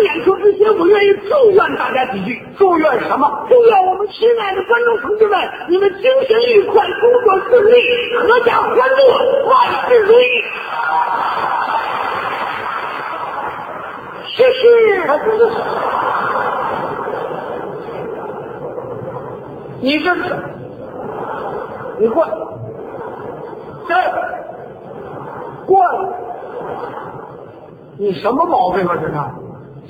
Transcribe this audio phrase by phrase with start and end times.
[0.00, 2.42] 演出之前，我愿意祝愿大家几句。
[2.58, 3.46] 祝愿什么？
[3.48, 7.72] 祝愿我们亲爱的观众同志们，你们精神愉快，工作顺利，
[8.26, 9.52] 阖家欢乐，万
[9.88, 10.24] 事如意。
[14.36, 14.58] 谢谢。
[19.80, 20.22] 你这是，
[21.98, 22.32] 你过来，
[23.88, 23.94] 这
[25.66, 25.90] 过来，
[27.96, 28.96] 你什么毛病啊？
[28.96, 29.12] 这是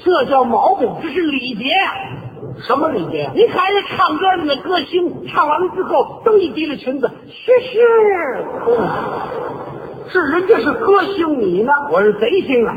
[0.04, 1.92] 这叫毛病，这是礼节呀、
[2.66, 3.30] 什么礼节？
[3.34, 7.80] 你看人家唱歌的那歌星，唱完了之后都一提着裙子，是是，
[10.08, 11.72] 是人家是歌星，你呢？
[11.92, 12.74] 我是贼星啊！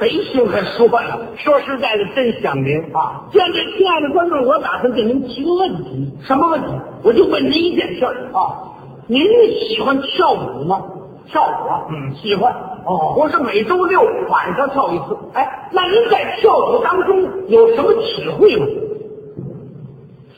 [0.00, 1.18] 贼星还说呀？
[1.36, 3.28] 说实在的，真想您啊！
[3.32, 6.66] 现在，亲爱的观众，我打算给您提个问题，什么问题
[7.04, 8.72] 我就问您一件事儿：啊？
[9.06, 9.22] 您
[9.68, 10.82] 喜欢跳舞吗？
[11.26, 11.84] 跳舞啊？
[11.90, 12.52] 嗯，喜欢。
[12.84, 15.16] 哦，我是每周六晚上跳一次。
[15.34, 18.66] 哎，那您在跳舞当中有什么体会吗？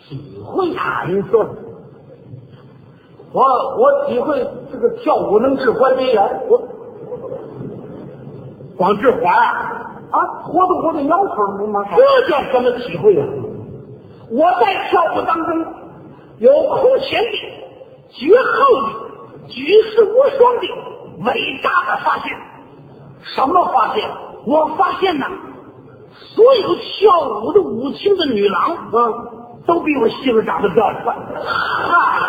[0.07, 1.05] 体会啊？
[1.09, 1.47] 您说，
[3.33, 6.61] 我我体会这个跳舞能治关节炎，我
[8.77, 11.81] 光治滑啊，啊活动活动腰腿不吗？
[11.97, 13.27] 这叫什么体会啊？
[14.31, 15.65] 我在跳舞当中
[16.39, 17.31] 有空前的、
[18.11, 20.67] 绝后的、举世无双的
[21.19, 22.37] 伟大的发现。
[23.23, 24.09] 什么发现？
[24.47, 25.27] 我发现呐，
[26.13, 29.15] 所有跳舞的舞厅的女郎，嗯，
[29.67, 31.03] 都比我媳妇长得漂亮。
[31.43, 32.21] 嗨，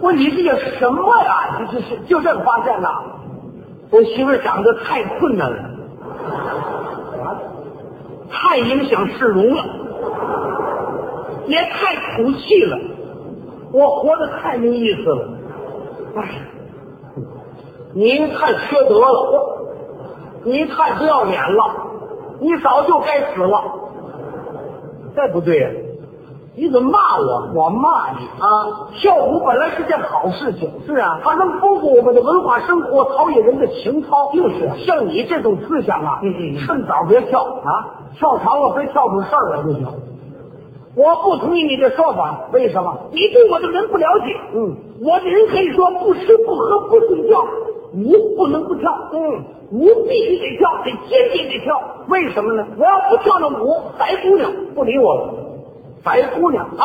[0.00, 1.58] 我你这叫什么呀？
[1.58, 2.88] 这这是就这个发现呐？
[3.90, 5.70] 我媳妇长得太困难了，
[8.30, 9.64] 太影响市容了，
[11.46, 12.78] 也太土气了，
[13.72, 15.28] 我活得太没意思了。
[16.16, 16.28] 哎，
[17.94, 19.58] 你太缺德了，
[20.44, 21.64] 你太不要脸了，
[22.40, 23.62] 你早就该死了。
[25.14, 25.68] 这不对呀、
[26.56, 27.50] 你怎么骂我？
[27.54, 28.88] 我骂你啊！
[28.94, 34.32] 跳舞本来是件好事情，是啊它能丰富我们的文化生活，陶冶人的情操。
[34.32, 39.86] 就是啊像你这种思想啊，嗯嗯嗯趁早别跳啊，跳长了非跳出事儿来就行。
[40.94, 42.48] 我不同意你的说法。
[42.52, 42.96] 为什么？
[43.12, 44.40] 你对我的人不了解。
[44.54, 47.44] 嗯，我这人可以说不吃不喝不睡觉，
[47.94, 48.90] 舞不能不跳。
[49.12, 51.80] 嗯，舞必须得跳，得坚决得跳。
[52.08, 52.66] 为什么呢？
[52.78, 55.34] 我要不跳那舞，白姑娘不理我了。
[56.04, 56.84] 白姑娘啊，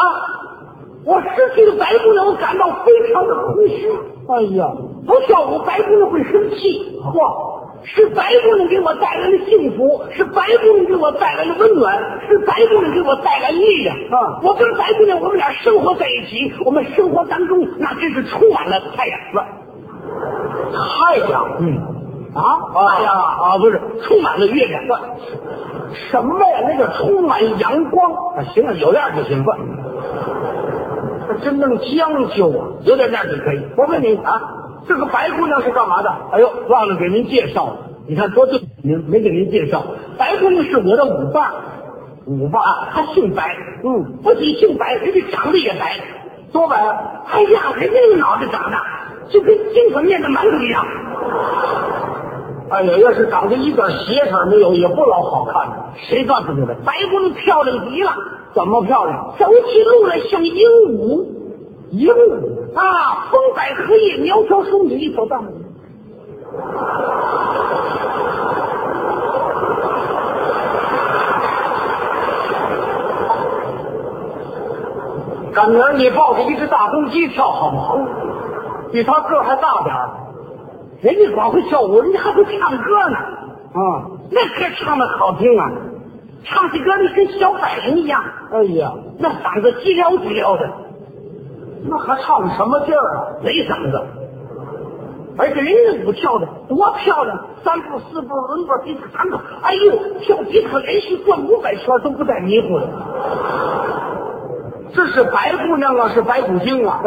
[1.06, 3.90] 我失去了白姑娘，我感到非常的空虚。
[4.28, 4.72] 哎呀，
[5.06, 7.00] 不跳舞，白姑娘会生气。
[7.02, 11.98] 嚯，是白姑娘给我带来了幸福，是白姑娘给我带来了温暖，
[12.28, 13.96] 是白姑娘给我带来力量。
[14.12, 19.18] 啊我跟白姑娘，我们俩生活在一起，我们生活当中那真是充满了太阳。
[20.72, 21.78] 太阳，嗯，
[22.34, 24.84] 啊，太阳啊，不是，充满了月亮。
[26.12, 26.62] 什么呀？
[26.68, 29.58] 那个充满阳光，啊，行了，有样就行吧，
[31.28, 32.68] 这真正将就啊！
[32.84, 33.62] 有点样就可以。
[33.78, 34.42] 我问你啊，
[34.88, 36.10] 这个白姑娘是干嘛的？
[36.32, 39.84] 哎呦，忘了给您介绍了，你看多对您没给您介绍。
[40.18, 41.52] 白姑娘是我的舞伴，
[42.26, 42.62] 舞伴，
[42.94, 46.00] 她姓白，嗯，不仅姓白，人家长得也白，
[46.52, 47.24] 多白啊！
[47.32, 48.78] 哎呀，人家那个脑袋长得
[49.30, 50.86] 就跟金粉面的馒头一样。
[52.70, 55.76] 哎呀，要是长得一点邪色没有，也不老好看的。
[55.96, 56.76] 谁告诉你的？
[56.86, 58.12] 白姑娘漂亮极了，
[58.54, 59.34] 怎么漂亮？
[59.40, 61.26] 走起路来像鹦鹉，
[61.92, 65.42] 鹦鹉啊，风摆荷叶，苗条淑女，一手大。
[75.54, 77.98] 赶明儿你抱着一只大公鸡跳好不好？
[78.92, 80.10] 比他个儿还大点儿。
[81.02, 83.18] 人家光会跳舞，人家还会唱歌呢。
[83.74, 85.72] 啊，那歌唱的好听啊，
[86.44, 90.70] 唱起歌来跟小百灵一样，哎呀，那嗓子叽撩叽撩的，
[91.84, 93.28] 那还唱什么劲儿啊？
[93.44, 94.02] 没嗓子。
[95.40, 102.88] 而且人家舞跳的多漂亮，三步四步轮步比特三步，哎呦，跳几次连续转五百圈都不带迷糊的。
[104.96, 107.04] 这是白姑娘啊，是白骨精啊？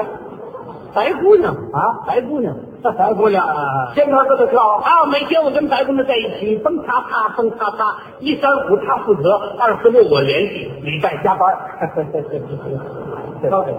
[0.95, 3.47] 白姑娘啊，白姑娘，白姑娘，
[3.95, 5.07] 天天跟她跳啊。
[5.11, 11.57] 每天我跟白姑娘在一起，蹦擦擦，蹦擦擦，一三五她负责，二四六我联系，礼拜加班。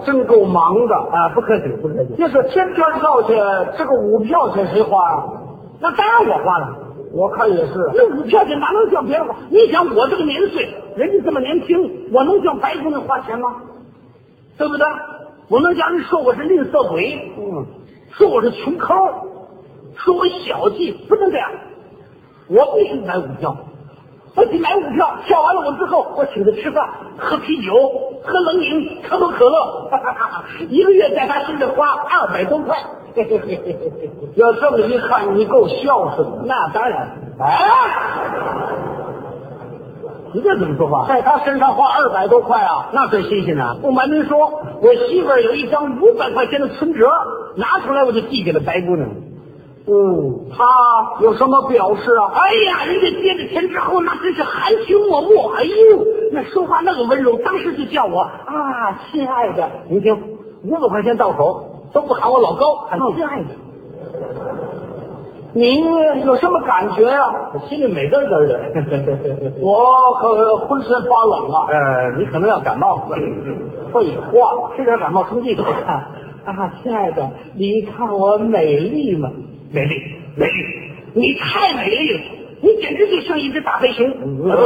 [0.04, 2.14] 真够忙的啊，不客气，不客气。
[2.16, 3.34] 要是天天跳去，
[3.76, 5.24] 这个舞票钱谁花啊？
[5.80, 6.76] 那当然我花了，
[7.12, 7.72] 我看也是。
[7.94, 9.34] 那舞票钱哪能叫别人花？
[9.50, 13.54] 你想我这个年岁，人家这么年轻，我能叫白姑娘花钱吗？
[14.58, 14.86] 对不对？
[15.48, 17.66] 我能叫人说我是吝啬鬼，嗯，
[18.12, 18.94] 说我是穷抠，
[19.96, 21.50] 说我小气，不能这样。
[22.48, 23.56] 我必须买股票，
[24.34, 27.72] 我去买股票，跳完了我之后，我请他吃饭，喝啤酒，
[28.24, 32.76] 喝冷饮，可口可乐，哈哈哈一个月在他身上花二百多块。
[33.14, 36.44] 要这么一看，你够孝顺的。
[36.46, 37.68] 那当然，哎，
[40.34, 41.06] 你这怎么说话？
[41.06, 43.76] 在他身上花二百多块啊，那最新鲜呢！
[43.82, 47.06] 不瞒您说，我媳妇儿有一张五百块钱的存折，
[47.56, 49.08] 拿出来我就递给了白姑娘。
[49.84, 50.64] 嗯，他
[51.20, 52.32] 有什么表示啊？
[52.34, 55.58] 哎呀，人家接着钱之后，那真是含情脉脉。
[55.58, 59.68] 哎呦，那说话那个温柔，当时就叫我啊，亲爱的。
[59.88, 63.48] 您听，五百块钱到手都不喊我老高，喊亲爱的。
[65.54, 65.80] 你
[66.24, 68.60] 有什么感觉呀、我心里美滋滋的。
[69.60, 71.66] 我可浑身发冷啊！
[71.68, 73.16] 呃，你可能要感冒了。
[73.92, 75.64] 废话，吃点感冒冲剂吧。
[76.46, 79.30] 啊，亲爱的，你看我美丽吗？
[79.70, 79.94] 美丽，
[80.36, 80.52] 美丽，
[81.12, 82.20] 你太美丽了，
[82.62, 84.08] 你简直就像一只大黑熊。
[84.50, 84.56] 啊，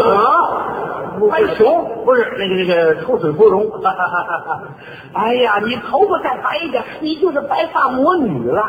[1.30, 3.68] 白熊不是那个那个出水芙蓉。
[5.12, 8.62] 哎呀，你头发再白一点，你就是白发魔女了。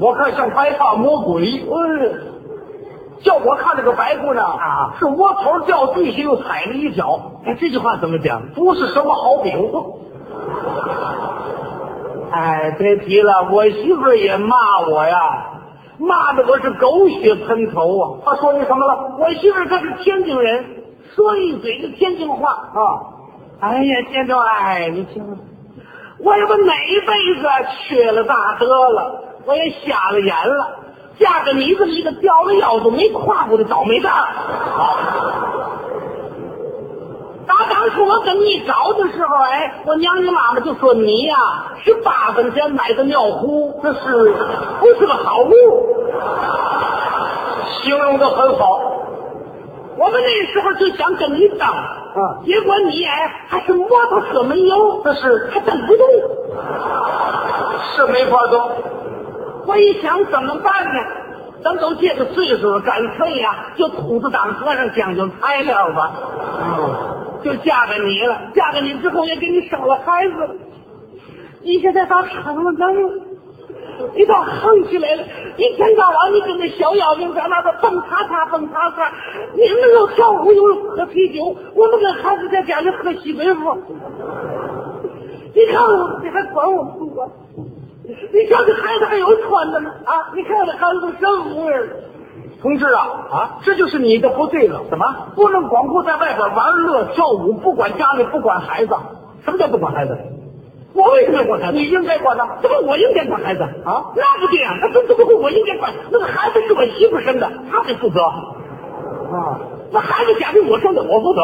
[0.00, 1.62] 我看像白发魔鬼。
[1.70, 2.30] 嗯，
[3.22, 8.40] 叫我看这个白姑娘啊是窝头掉地下又踩了一脚，哎，这句话怎么讲？
[8.54, 9.70] 不是什么好饼。
[12.32, 14.56] 哎，别提了，我媳妇儿也骂
[14.88, 15.18] 我呀，
[15.98, 18.18] 骂的我是狗血喷头啊！
[18.24, 19.16] 他说你什么了？
[19.18, 20.64] 我媳妇儿她是天津人，
[21.14, 22.50] 说一嘴的天津话。
[22.50, 22.80] 啊，
[23.60, 25.22] 哎呀，见着哎，你听，
[26.24, 26.72] 我要不哪
[27.06, 27.48] 辈子
[27.88, 30.78] 缺了大德了，我也瞎了眼了，
[31.18, 34.28] 嫁给你这么一个掉了腰都没跨过的倒霉蛋儿。
[37.48, 41.34] 打当初我跟你找的时候，哎，我娘你妈妈就说你呀、
[41.84, 44.32] 是八分钱买的尿壶，这是
[44.78, 45.50] 不是个好物？
[47.82, 48.78] 形容的很好。
[49.96, 51.74] 我们那时候就想跟你当，
[52.14, 56.06] 嗯结果你哎还是摩托车没油，这是还蹬不动。
[57.96, 58.70] 是没法动。
[59.70, 61.00] 我一想怎么办呢？
[61.62, 66.10] 咱都这个岁数了，干脆呀、就秃子当和尚，讲究材料吧。
[67.44, 70.54] 就嫁给你了，嫁给你之后也给你生了孩子了。
[71.62, 73.12] 你现在倒成了能了，
[74.16, 75.22] 你倒横起来了。
[75.56, 79.12] 一天到晚你跟那小妖精在那儿蹦擦擦蹦擦擦，
[79.54, 83.80] 你们又跳舞又喝啤酒，我们跟孩子在家里喝西北风。
[85.54, 87.28] 你看我，你还管我不管？
[88.32, 90.30] 你瞧这孩子还有穿的呢啊！
[90.34, 91.86] 你看这孩子都什么模样了？
[92.62, 93.00] 同志啊
[93.30, 94.82] 啊，这就是你的不对了。
[94.90, 95.04] 怎么？
[95.34, 98.94] 不能光顾在外边玩乐跳舞，不管家里，不管孩子。
[99.44, 100.16] 什么叫不管孩子？
[100.92, 101.78] 我为什么要管孩子？
[101.78, 102.46] 你应该管他。
[102.60, 105.92] 怎么我应该管孩子啊那不对啊、那怎怎么会我应该管？
[106.10, 108.20] 那个孩子是我媳妇生的，他得负责。
[108.22, 109.58] 啊，
[109.92, 111.42] 那孩子假定我生的，我负责。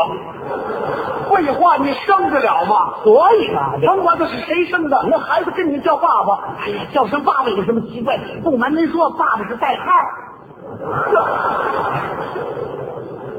[1.29, 2.95] 废话，你生得了吗？
[3.03, 6.39] 所以嘛，甭管他是谁生的，那孩子跟你叫爸爸。
[6.65, 8.17] 哎呀，叫声爸爸有什么奇怪？
[8.43, 9.85] 不瞒您说，爸爸是代号。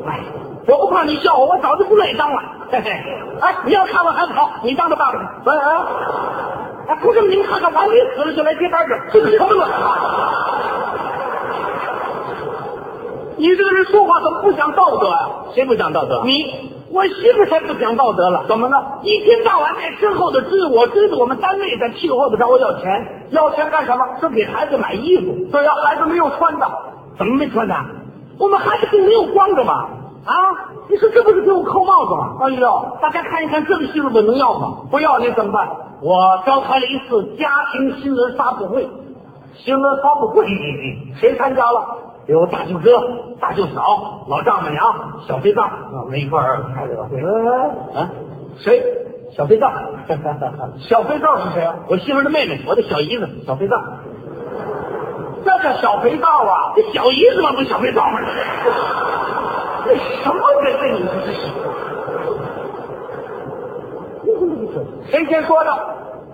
[0.08, 0.20] 哎，
[0.68, 2.42] 我不怕你笑我，我早就不乐意当了。
[2.70, 2.92] 嘿嘿，
[3.42, 5.20] 哎，你要看我孩子好，你当着爸爸去。
[5.50, 5.78] 哎哎，
[6.90, 9.98] 哎，不是您看看我还没死了就来接班去，这是什么乱话？
[13.38, 16.24] 你这个人说话怎么不讲道德啊、谁不讲道德？
[16.26, 18.46] 你我媳妇才不讲道德了。
[18.48, 19.00] 怎么了？
[19.04, 24.06] 一天到晚在身后的追我，追着我们单位在屁股后头找我要钱，要钱干什么？
[24.20, 25.36] 说给孩子买衣服。
[25.52, 26.68] 对呀、孩子没有穿的。
[27.18, 27.76] 怎么没穿的？
[28.40, 29.88] 我们孩子并没有光着嘛！
[30.26, 30.34] 啊，
[30.90, 32.38] 你说这不是给我扣帽子吗？
[32.42, 34.78] 哎呦，大家看一看这个媳妇我能要吗？
[34.90, 35.70] 不要你怎么办？
[36.02, 38.88] 我召开了一次家庭新闻发布会，
[39.56, 40.46] 新闻发布会，
[41.20, 41.98] 谁参加了？
[42.28, 47.22] 有大舅哥、大舅嫂、老丈母娘、小肥皂，我们一块儿开这个会。
[47.98, 48.12] 啊，
[48.58, 48.84] 谁？
[49.32, 49.72] 小肥皂，
[50.80, 51.76] 小肥皂是谁啊？
[51.88, 53.82] 我媳妇的妹妹，我的小姨子，小肥皂。
[55.46, 56.74] 这叫小肥皂啊！
[56.76, 58.20] 这小姨子嘛，不是小肥皂吗？
[59.86, 60.86] 这什么人呢？
[61.00, 61.40] 你说这是？
[65.12, 65.72] 谁先说的？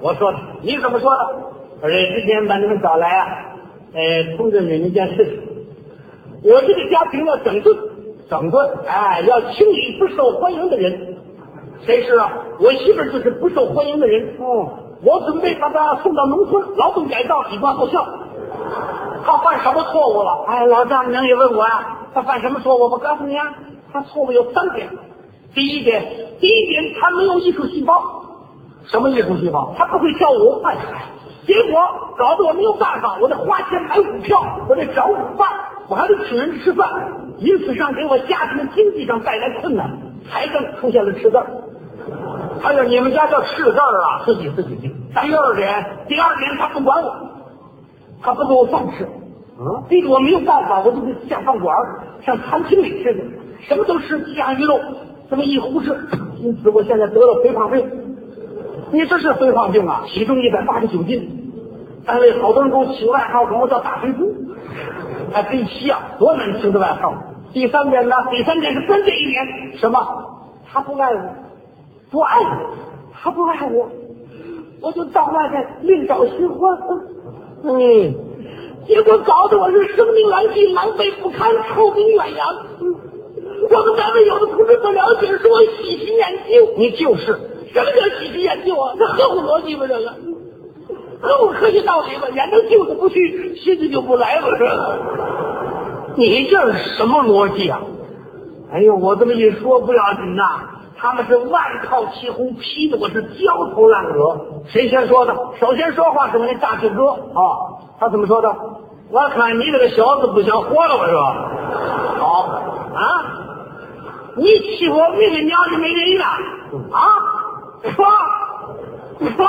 [0.02, 0.40] 我说的。
[0.62, 1.36] 你怎么说的？
[1.82, 3.28] 我这之前把你们找来啊，
[3.94, 5.53] 呃，通知你们一件事情。
[6.44, 7.78] 我这个家庭要整顿，
[8.30, 8.70] 整顿。
[8.86, 11.18] 哎，要清理不受欢迎的人。
[11.86, 12.32] 谁是啊？
[12.60, 14.36] 我媳妇儿就是不受欢迎的人。
[14.40, 14.70] 哦，
[15.04, 18.06] 我准备把她送到农村劳动改造，以挂奏效。
[19.26, 20.46] 她犯什么错误了？
[20.48, 22.90] 哎，老丈母娘也问我呀、她犯什么错误？
[22.90, 23.56] 我告诉你啊，
[23.92, 24.90] 她错误有三点。
[25.56, 26.04] 第一点，
[26.40, 28.02] 第一点，她没有艺术细胞，
[28.86, 29.74] 什么艺术细胞？
[29.78, 30.62] 她不会跳舞。
[30.64, 30.78] 哎，
[31.46, 31.82] 结果
[32.18, 35.50] 搞得我没有办法，我得花钱买股票，我得找舞伴，
[35.94, 36.90] 我还得请人吃饭。
[37.38, 39.92] 因此上给我家庭经济上带来困难，
[40.28, 41.46] 财政出现了赤字儿。
[42.64, 44.24] 哎呀，你们家叫赤字儿啊？
[44.26, 44.92] 自己自己定。
[45.14, 47.16] 第二年，第二年，他不管我，
[48.24, 49.08] 他不给我饭吃，
[49.60, 53.24] 嗯，逼得我没有办法，我就得下饭馆儿上餐厅里吃去，
[53.68, 54.80] 什么都吃，鸡鸭鱼肉，
[55.30, 55.96] 这么一胡吃。
[56.40, 57.88] 因此，我现在得了肥胖病，
[58.92, 60.02] 你这是肥胖病啊？
[60.08, 61.54] 体重一百八十九斤，
[62.04, 64.34] 单位好多人给我起个外号，管我叫大肥猪，
[65.32, 67.14] 还真像，多难听的外号。
[67.54, 68.16] 第三点呢？
[68.32, 70.00] 第三点是关键一点，什么？
[70.72, 71.22] 他不爱我，
[72.10, 72.48] 不爱我，
[73.14, 73.90] 他不爱我，
[74.82, 76.78] 我就到外面另找新欢。
[77.64, 78.16] 嗯，
[78.88, 82.48] 结果搞得我是声名狼藉、狼狈不堪、臭名远扬。
[82.82, 82.96] 嗯
[83.72, 86.74] 我们单位有的同志不了解，说我喜新厌旧。
[86.78, 87.28] 你就是。
[87.74, 88.94] 什么叫喜新厌旧啊？
[88.98, 89.86] 这合乎逻辑吗？
[89.88, 90.12] 这个
[91.24, 92.28] 合乎科学道理吗？
[92.36, 94.72] 眼睛旧的不去，新的就不来了，是吧？
[96.18, 97.80] 你这是什么逻辑啊？
[98.74, 100.44] 哎呦，我这么一说不要紧呐，
[100.98, 104.38] 他们是万套齐轰，批的我是焦头烂额。
[104.68, 105.34] 谁先说的？
[105.60, 108.54] 首先说话是我那大舅哥，啊，他怎么说的？
[109.10, 111.24] 我看你这个小子不想活了，我说，
[112.20, 112.42] 好，
[112.96, 113.26] 啊，
[114.36, 114.44] 你
[114.78, 116.26] 欺负我妹妹娘就没人了
[116.92, 117.00] 啊？
[117.96, 118.06] 说，
[119.38, 119.48] 说，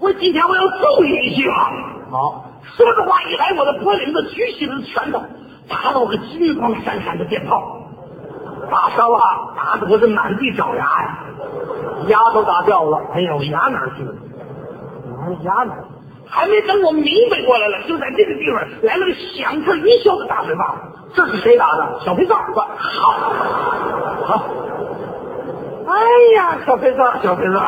[0.00, 1.50] 我今天我要揍你一下。
[2.10, 2.44] 好，
[2.76, 5.22] 说着话一来，我的脖领子举起了拳头，
[5.68, 7.80] 打了我个金光闪闪的鞭炮，
[8.70, 9.18] 打伤了，
[9.56, 11.18] 打得我是满地找牙呀！
[12.08, 13.00] 牙都打掉了。
[13.14, 14.14] 哎呦，牙哪儿去了？
[15.42, 15.72] 牙呢？
[16.28, 20.74] 还没等我明白过来了，就在这个地方来了个响彻云霄的大嘴巴，
[21.14, 22.00] 这是谁打的？
[22.04, 22.36] 小肥皂。
[22.36, 23.12] 好，
[24.24, 24.42] 好，
[25.86, 25.94] 哎
[26.36, 27.60] 呀，小肥皂，小肥皂，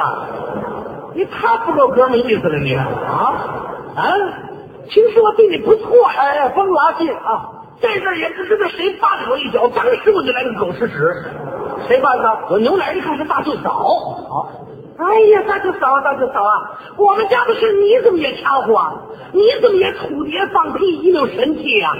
[1.18, 2.87] 你太不够哥们意思了，你啊
[3.96, 4.14] 啊！
[4.88, 7.50] 其实我对你不错呀，哎，甭拉近啊！
[7.82, 11.25] 这事也不知道谁绊了我一脚，当时我就来个狗吃屎。
[11.87, 12.38] 谁办的？
[12.50, 14.50] 我牛奶一看是大舅嫂，好，
[14.99, 18.94] 哎呀，大舅嫂，大舅嫂啊，我们家的事你怎么也掺和啊？
[19.32, 21.92] 你怎么也土碟放屁，一溜神气呀、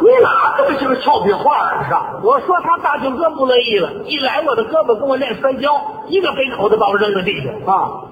[0.00, 1.84] 你哪这么些个俏皮话啊？
[1.86, 5.68] 是啊，我说他大舅哥不乐意了，一来我的胳膊跟我练摔跤，
[6.08, 7.50] 一个背口子把我扔在地下。
[7.70, 8.02] 啊，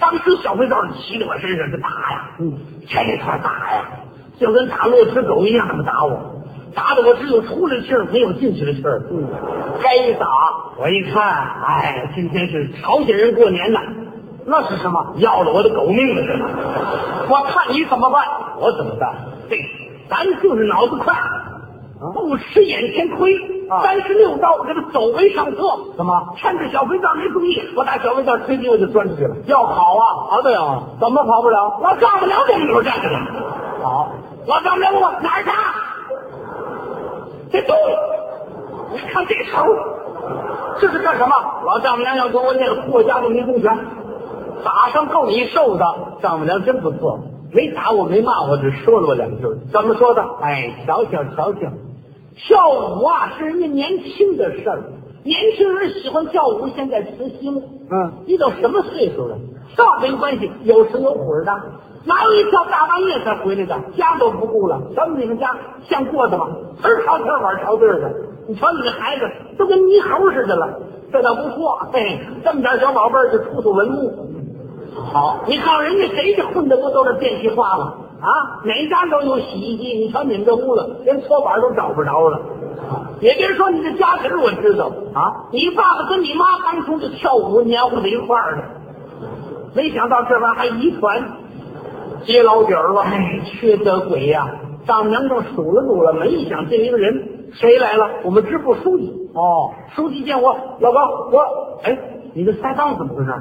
[0.00, 2.54] 当时小肥皂骑在我身上就打呀，嗯，
[2.88, 3.84] 这块打呀，
[4.40, 6.18] 就跟打落吃狗一样，那么打我，
[6.74, 9.02] 打的我只有出来气儿，没有进去的气儿。
[9.10, 9.28] 嗯，
[9.84, 10.26] 该打，
[10.78, 11.22] 我一看，
[11.66, 13.80] 哎，今天是朝鲜人过年呐，
[14.46, 15.12] 那是什么？
[15.18, 16.42] 要了我的狗命了，这是。
[17.28, 18.24] 我看你怎么办？
[18.58, 19.14] 我怎么办？
[19.50, 19.60] 对，
[20.08, 21.14] 咱就是脑子快，
[22.14, 23.36] 不吃眼前亏。
[23.68, 25.60] 啊三十六招，我给他走为上策。
[25.96, 26.34] 怎么？
[26.36, 29.36] 趁着小肥皂没注意，我打小肥皂吹牛我就钻出去了。
[29.46, 30.28] 要跑啊？
[30.30, 31.78] 跑不了，怎么跑不了？
[31.82, 33.18] 我上不了这门口站着呢。
[33.82, 34.12] 好，
[34.46, 35.50] 我上不了我哪儿去？
[37.52, 37.82] 这东西，
[38.92, 39.66] 你看这手，
[40.80, 41.34] 这是干什么？
[41.66, 43.76] 老丈母娘要给我那个霍家的迷宫拳，
[44.64, 45.84] 打上够你受的。
[46.22, 47.18] 丈母娘真不错，
[47.52, 49.42] 没打我，没骂我，只说了我两句。
[49.72, 50.24] 怎么说的？
[50.40, 51.60] 哎，瞧瞧瞧瞧，
[52.36, 54.82] 跳舞啊是人家年轻的事儿，
[55.24, 57.10] 年轻人喜欢跳舞，现在时
[57.40, 57.62] 兴。
[57.90, 59.36] 嗯，你都什么岁数了？
[59.76, 61.52] 倒没关系，有时有会的。
[62.06, 63.74] 哪有一跳大半夜才回来的？
[63.96, 65.56] 家都不顾了，咱们你们家
[65.88, 66.46] 像过的吗？
[66.80, 68.10] 词儿朝天碗朝地儿的。
[68.46, 69.22] 你瞧你这孩子
[69.58, 70.80] 都跟猕猴似的了，
[71.12, 71.78] 这倒不错。
[71.92, 74.28] 嘿，这么点小宝贝儿就出土文物。
[75.12, 77.94] 好，你告诉人家谁这混的不都是电气化吗？
[78.20, 78.28] 啊，
[78.64, 82.40] 哪家都有洗衣机，你瞧你们这屋子连搓板都找不着了。
[83.20, 88.62] 也别说你这家底，我知道啊，你爸爸跟你妈当初就跳舞黏糊在一块儿的，
[89.74, 91.22] 没想到这玩意还遗传，
[92.24, 93.00] 接老底儿了。
[93.02, 94.48] 哎，缺德鬼呀、
[94.86, 98.10] 丈母娘都数了数了，没想这一个人谁来了？
[98.24, 99.30] 我们支部书记。
[99.34, 101.00] 哦，书记见我，老高，
[101.32, 101.40] 我
[101.82, 101.98] 哎，
[102.34, 103.32] 你这腮帮怎么回事？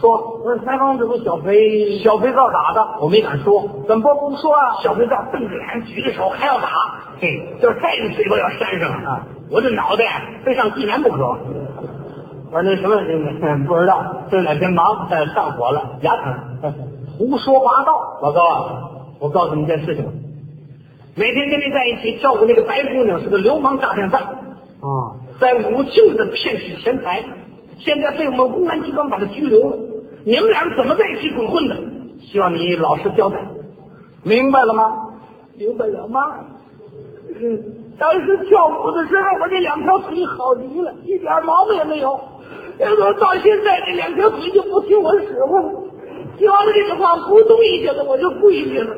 [0.00, 4.76] 说，我说腮帮这不小肥小肥皂打的，我没敢说，怎么不不说啊？
[4.82, 6.68] 小肥皂瞪着眼，举着手还要打，
[7.20, 9.26] 嘿，就是再一个嘴巴要扇上啊！
[9.50, 10.04] 我这脑袋
[10.44, 11.36] 非上济南不可。
[12.52, 16.74] 我说那什么，嗯不知道，这两天忙，呃上火了，牙疼，
[17.18, 18.18] 胡说八道。
[18.22, 18.60] 老高啊，
[19.18, 20.04] 我告诉你一件事情，
[21.16, 27.24] 每天跟你在一起跳舞那个白姑娘是个流氓诈骗犯，啊，在武庆的骗取钱财，
[27.78, 29.76] 现在被我们公安机关把他拘留了。
[30.24, 31.76] 你们俩是怎么在一起鬼混的？
[32.20, 33.38] 希望你老实交代。
[34.22, 34.84] 明白了吗？
[35.58, 36.20] 明白了吗？
[37.40, 37.64] 嗯，
[37.98, 42.20] 当时跳舞的时候，我这两条腿好极了，一点毛病也没有。
[42.78, 45.82] 结果到现在这两条腿就不听我使唤了，
[46.38, 48.96] 听完了这个话，咕咚一下子我就跪下了。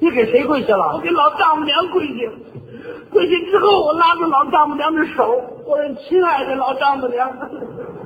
[0.00, 0.98] 你给谁跪下了我？
[1.00, 2.32] 给老丈母娘跪下了。
[3.12, 5.30] 回去之后，我拉着老丈母娘的手，
[5.66, 7.30] 我说：“亲爱的老丈母娘，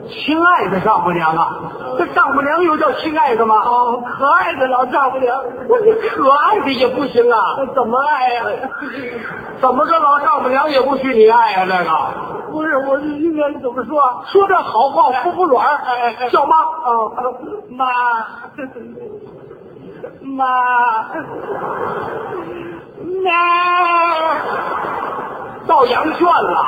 [0.09, 1.61] 亲爱的丈母娘啊，
[1.99, 3.57] 这丈母娘又叫亲爱的吗？
[3.65, 5.37] 哦，可爱的老丈母娘，
[5.69, 5.77] 我
[6.17, 8.45] 可爱的也不行啊，那怎么爱呀、
[9.61, 11.67] 怎么着老丈母娘也不许你爱啊？
[11.67, 14.23] 这个不是，我应该怎么说啊？
[14.27, 17.13] 说这好话服服软儿，哎哎哎叫妈哦，
[17.71, 17.87] 妈，
[20.21, 20.45] 妈，
[23.25, 23.31] 妈，
[25.67, 26.65] 到羊圈了，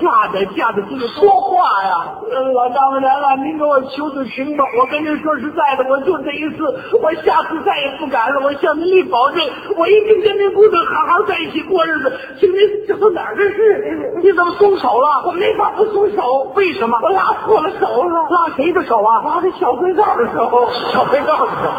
[0.00, 2.06] 吓得吓得这个说话呀，
[2.54, 4.64] 老丈母娘啊，您给我求求情吧！
[4.78, 6.64] 我跟您说实在的，我就这一次，
[7.02, 8.40] 我下次再也不敢了。
[8.44, 9.40] 我向您立保证，
[9.76, 12.12] 我一定跟您姑娘好好在一起过日子。
[12.40, 14.12] 请您，这都哪儿的事？
[14.22, 15.22] 你怎么松手了？
[15.26, 19.22] 我没法不松手，为什么我拉错了手了，拉谁的手啊？
[19.24, 20.68] 拉这小肥皂的手。
[20.92, 21.70] 小肥皂的手。